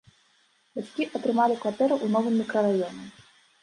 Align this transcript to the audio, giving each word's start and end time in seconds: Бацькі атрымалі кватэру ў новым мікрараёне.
Бацькі 0.79 1.03
атрымалі 1.21 1.61
кватэру 1.61 1.95
ў 2.05 2.19
новым 2.19 2.35
мікрараёне. 2.43 3.03